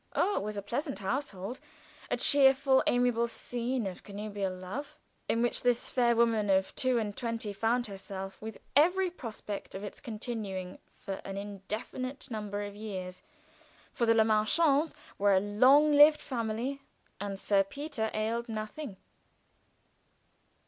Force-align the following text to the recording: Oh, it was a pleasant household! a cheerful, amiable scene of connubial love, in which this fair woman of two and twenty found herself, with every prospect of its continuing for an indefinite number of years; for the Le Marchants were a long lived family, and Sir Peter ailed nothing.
Oh, 0.15 0.37
it 0.37 0.41
was 0.41 0.57
a 0.57 0.63
pleasant 0.63 0.97
household! 0.97 1.59
a 2.09 2.17
cheerful, 2.17 2.81
amiable 2.87 3.27
scene 3.27 3.85
of 3.85 4.01
connubial 4.01 4.51
love, 4.51 4.97
in 5.29 5.43
which 5.43 5.61
this 5.61 5.91
fair 5.91 6.15
woman 6.15 6.49
of 6.49 6.73
two 6.73 6.97
and 6.97 7.15
twenty 7.15 7.53
found 7.53 7.85
herself, 7.85 8.41
with 8.41 8.57
every 8.75 9.11
prospect 9.11 9.75
of 9.75 9.83
its 9.83 9.99
continuing 10.01 10.79
for 10.91 11.21
an 11.23 11.37
indefinite 11.37 12.31
number 12.31 12.63
of 12.63 12.75
years; 12.75 13.21
for 13.91 14.07
the 14.07 14.15
Le 14.15 14.23
Marchants 14.25 14.95
were 15.19 15.35
a 15.35 15.39
long 15.39 15.91
lived 15.91 16.19
family, 16.19 16.81
and 17.19 17.39
Sir 17.39 17.63
Peter 17.63 18.09
ailed 18.15 18.49
nothing. 18.49 18.97